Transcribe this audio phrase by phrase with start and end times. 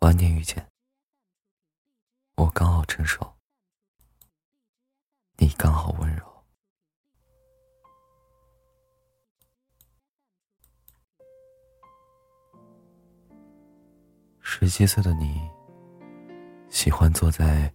[0.00, 0.64] 晚点遇见，
[2.36, 3.34] 我刚好成熟，
[5.36, 6.24] 你刚好温柔。
[14.40, 15.40] 十七岁的你，
[16.70, 17.70] 喜欢坐在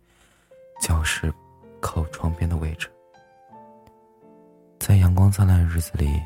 [0.80, 1.32] 教室
[1.82, 2.90] 靠窗边的位置，
[4.80, 6.22] 在阳光灿烂的日子里，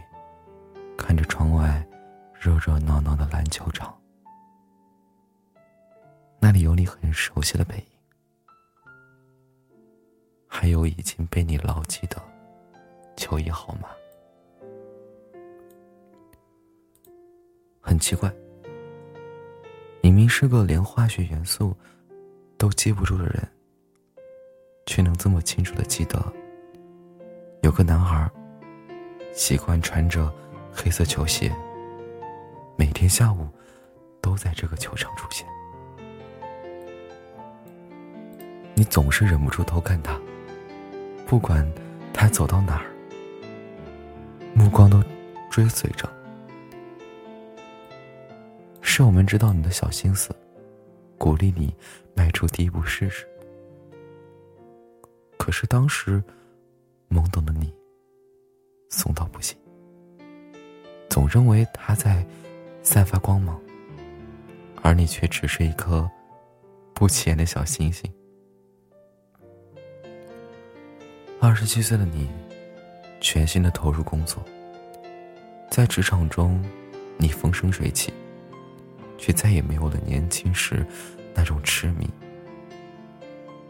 [0.95, 1.83] 看着窗外
[2.39, 3.96] 热热闹闹的篮球场。
[6.77, 7.85] 你很熟悉的背影，
[10.45, 12.21] 还有已经被你牢记的
[13.15, 13.89] 球衣号码。
[17.81, 18.31] 很奇怪，
[20.03, 21.75] 明明是个连化学元素
[22.59, 23.41] 都记不住的人，
[24.85, 26.31] 却能这么清楚的记得，
[27.63, 28.29] 有个男孩
[29.33, 30.31] 习惯穿着
[30.71, 31.51] 黑色球鞋，
[32.77, 33.49] 每天下午
[34.21, 35.43] 都在这个球场出现。
[38.77, 40.15] 你总是忍不住偷看他，
[41.25, 41.67] 不管
[42.13, 42.85] 他走到哪儿，
[44.53, 45.03] 目光都
[45.49, 46.07] 追随着。
[48.79, 50.29] 是我们知道你的小心思，
[51.17, 51.75] 鼓励你
[52.13, 53.27] 迈出第一步试试。
[55.39, 56.23] 可是当时
[57.09, 57.73] 懵懂的你，
[58.89, 59.57] 怂到不行，
[61.09, 62.23] 总认为他在
[62.83, 63.59] 散发光芒，
[64.83, 66.07] 而你却只是一颗
[66.93, 68.07] 不起眼的小星星。
[71.39, 72.27] 二十七岁的你，
[73.21, 74.43] 全心的投入工作，
[75.69, 76.59] 在职场中，
[77.15, 78.11] 你风生水起，
[79.19, 80.83] 却再也没有了年轻时
[81.35, 82.09] 那种痴迷。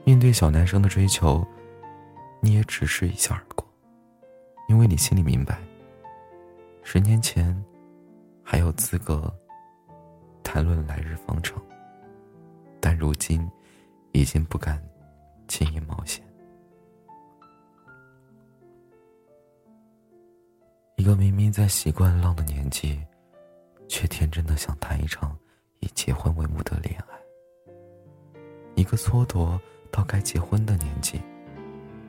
[0.06, 1.46] 面对小男生的追求，
[2.42, 3.68] 你也只是一笑而过，
[4.70, 5.60] 因为你心里明白，
[6.84, 7.54] 十年前
[8.44, 9.32] 还有资格
[10.42, 11.62] 谈论来日方长，
[12.80, 13.46] 但如今
[14.14, 14.82] 已经不敢
[15.50, 16.26] 轻易冒险。
[21.08, 23.00] 个明明在习惯浪的年纪，
[23.88, 25.40] 却天真的想谈一场
[25.80, 27.16] 以结婚为目的的恋爱；
[28.76, 29.58] 一个蹉跎
[29.90, 31.22] 到该结婚的年纪，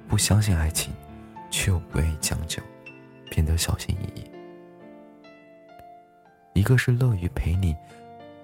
[0.09, 0.93] 不相信爱情，
[1.49, 2.61] 却又不愿意将就，
[3.31, 4.25] 变得小心翼翼；
[6.55, 7.77] 一个是乐于陪你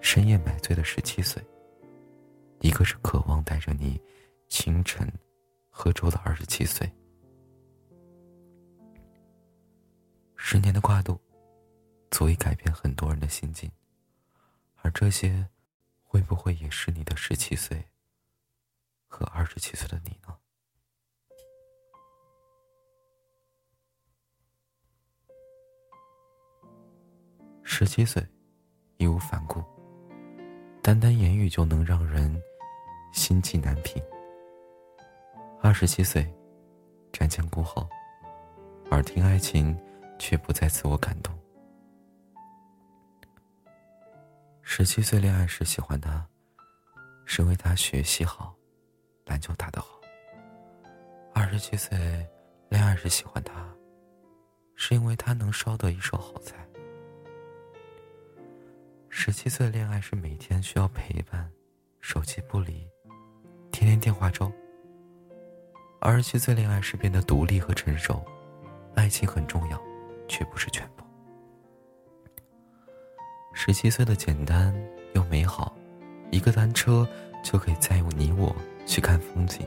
[0.01, 1.43] 深夜买醉的十七岁；
[2.61, 4.01] 一个是渴望带着你
[4.49, 5.13] 清晨
[5.69, 6.89] 喝粥的二十七岁。
[10.47, 11.19] 十年的跨度，
[12.10, 13.72] 足以改变很多人的心境，
[14.82, 15.49] 而这些，
[16.03, 17.82] 会不会也是你的十七岁
[19.09, 20.37] 和二十七岁的你呢？
[27.62, 28.22] 十七岁，
[28.99, 29.65] 义无反顾，
[30.82, 32.31] 单单言语就能让人
[33.15, 33.99] 心悸难平；
[35.62, 36.31] 二十七岁，
[37.15, 37.88] 瞻前顾后，
[38.91, 39.75] 耳听爱情。
[40.19, 41.35] 却不再自我感动。
[44.63, 46.27] 十七岁恋爱时喜欢他，
[47.25, 48.55] 是因为他学习好，
[49.27, 50.01] 篮球打得好。
[51.33, 51.99] 二十七岁
[52.71, 53.69] 恋爱时喜欢他，
[54.75, 56.67] 是因为他能烧得一手好菜。
[59.09, 61.49] 十七岁恋爱是每天需要陪伴，
[62.01, 62.89] 手机不离，
[63.71, 64.51] 天天电话粥。
[66.01, 68.25] 二十七岁恋爱是变得独立和成熟，
[68.97, 69.81] 爱情很重要。
[70.29, 71.05] 却不是全部。
[73.53, 74.75] 十七岁的简单
[75.15, 75.75] 又美好，
[76.31, 77.09] 一个单车
[77.43, 78.55] 就可以载有你我
[78.87, 79.67] 去看风景。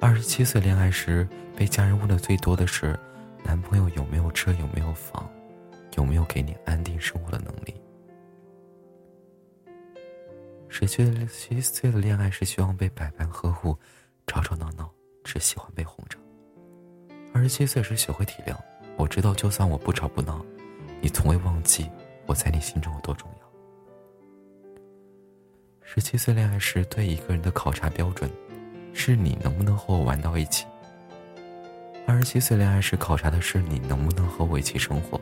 [0.00, 1.26] 二十七岁恋爱时，
[1.56, 2.98] 被家人问的最多的是，
[3.44, 5.30] 男朋友有没有车，有没有房，
[5.96, 7.74] 有没有给你安定生活的能力。
[10.68, 13.78] 十七岁的恋爱是希望被百般呵护，
[14.26, 14.92] 吵吵闹闹，
[15.22, 16.18] 只喜欢被哄着。
[17.32, 18.54] 二十七岁时学会体谅。
[18.96, 20.44] 我知道，就算我不吵不闹，
[21.00, 21.90] 你从未忘记
[22.26, 23.44] 我在你心中有多重要。
[25.82, 28.30] 十七岁恋爱时对一个人的考察标准，
[28.92, 30.64] 是你能不能和我玩到一起；
[32.06, 35.20] 二十七岁恋爱时考察的是你能不能和我一起生活。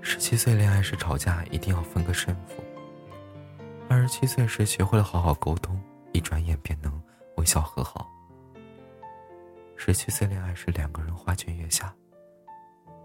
[0.00, 2.62] 十七岁恋爱时吵架一定要分个胜负；
[3.88, 5.80] 二十七岁时学会了好好沟通，
[6.12, 7.02] 一转眼便能
[7.36, 8.11] 微笑和好。
[9.84, 11.92] 十七岁恋爱是两个人花前月下，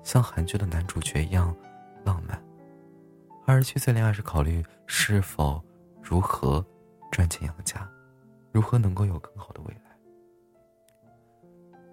[0.04, 1.52] 像韩剧的男主角一样
[2.06, 2.38] 浪漫；
[3.48, 5.60] 二十七岁恋爱是考虑是否
[6.04, 6.64] 如何
[7.12, 7.90] 赚钱养家，
[8.52, 9.82] 如何能够有更好的未来。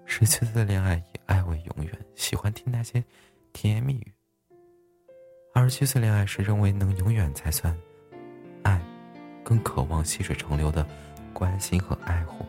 [0.04, 3.02] 十七岁的恋爱以爱为永远，喜欢听那些
[3.54, 4.12] 甜言蜜语；
[5.54, 7.74] 二二十七岁恋爱时认为能永远才算
[8.64, 8.78] 爱，
[9.42, 10.86] 更渴望细水长流的
[11.32, 12.43] 关心和爱护。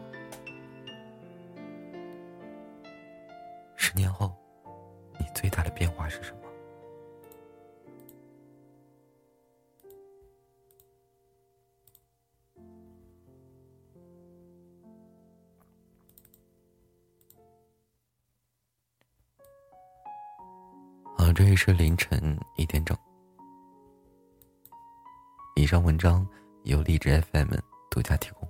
[21.35, 22.97] 这里是凌晨一点整。
[25.57, 26.25] 以上文章
[26.63, 27.53] 由荔枝 FM
[27.91, 28.49] 独家提供。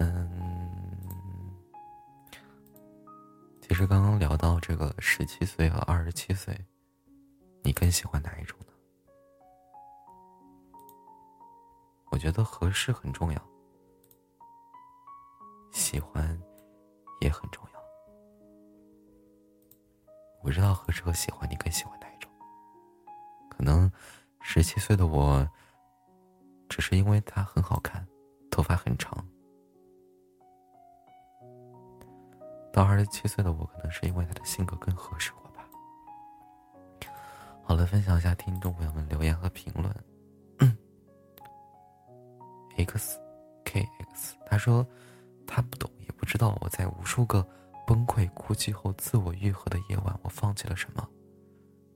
[0.00, 1.56] 嗯，
[3.62, 6.52] 其实刚刚聊到这个十七岁和二十七岁，
[7.62, 8.72] 你更喜欢哪一种呢？
[12.10, 13.40] 我觉得合适很重要，
[15.70, 16.36] 喜欢
[17.20, 17.69] 也很重要。
[20.50, 22.28] 不知道合适和喜欢，你更喜欢哪一种？
[23.48, 23.88] 可能
[24.40, 25.48] 十七岁的我，
[26.68, 28.04] 只是因为他很好看，
[28.50, 29.16] 头发很长；
[32.72, 35.64] 到二十七岁的我，可能是因为他的性格更合适我吧。
[37.62, 39.94] 好了，分享一下听众朋友们留言和评论。
[42.76, 43.20] X
[43.64, 44.84] K X，他说
[45.46, 47.48] 他不懂，也不知道我在无数个。
[47.90, 51.08] 崩溃哭泣后自我愈合的夜晚，我放弃了什么？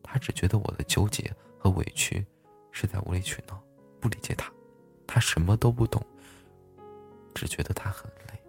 [0.03, 2.27] 他只觉得我的纠结和委屈
[2.73, 3.63] 是在无理取闹，
[4.01, 4.53] 不理解他，
[5.07, 6.05] 他什么都不懂，
[7.33, 8.43] 只觉得他很累。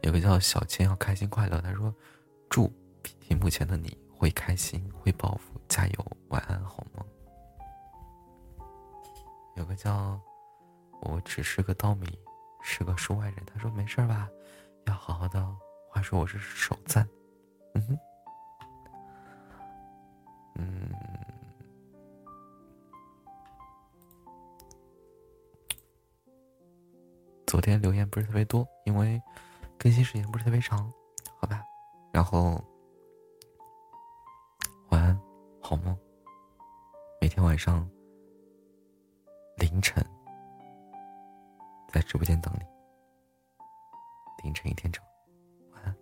[0.00, 1.94] 有个叫小千要开心快乐，他说
[2.48, 7.04] ：“祝屏幕前的你会开心，会报复，加油，晚安，好梦。”
[9.56, 10.18] 有个叫。
[11.00, 12.06] 我只是个稻米，
[12.62, 13.44] 是个书外人。
[13.46, 14.28] 他说：“没事吧？
[14.86, 15.46] 要好好的。”
[15.88, 17.08] 话说我是首赞。
[17.74, 17.98] 嗯哼，
[20.56, 20.92] 嗯，
[27.46, 29.20] 昨天留言不是特别多，因为
[29.78, 30.92] 更新时间不是特别长，
[31.38, 31.62] 好吧。
[32.12, 32.62] 然后
[34.88, 35.18] 晚安，
[35.62, 35.96] 好梦。
[37.20, 37.88] 每天晚上
[39.56, 40.04] 凌晨。
[41.88, 42.60] 在直播间等你，
[44.44, 45.02] 凌晨一点整，
[45.70, 45.96] 晚安。